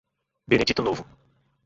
[0.49, 1.05] Benedito Novo